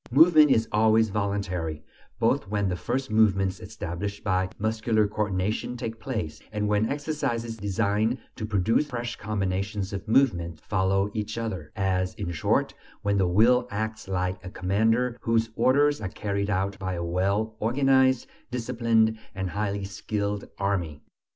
Movement 0.09 0.49
is 0.49 0.67
always 0.71 1.09
voluntary, 1.09 1.83
both 2.17 2.47
when 2.47 2.67
the 2.69 2.75
first 2.75 3.11
movements 3.11 3.59
established 3.59 4.23
by 4.23 4.49
"muscular 4.57 5.07
coordination" 5.07 5.77
take 5.77 5.99
place, 5.99 6.41
and 6.51 6.67
when 6.67 6.89
exercises 6.91 7.55
designed 7.55 8.17
to 8.35 8.47
produce 8.47 8.87
fresh 8.87 9.15
combinations 9.17 9.93
of 9.93 10.07
movements 10.07 10.57
(skill) 10.57 10.67
follow 10.67 11.11
each 11.13 11.37
other 11.37 11.71
as, 11.75 12.15
in 12.15 12.31
short, 12.31 12.73
when 13.03 13.19
the 13.19 13.27
will 13.27 13.67
acts 13.69 14.07
like 14.07 14.43
a 14.43 14.49
commander 14.49 15.19
whose 15.21 15.51
orders 15.55 16.01
are 16.01 16.09
carried 16.09 16.49
out 16.49 16.79
by 16.79 16.95
a 16.95 17.03
well 17.05 17.55
organized, 17.59 18.25
disciplined, 18.49 19.19
and 19.35 19.51
highly 19.51 19.83
skilled 19.83 20.45
army. 20.57 21.03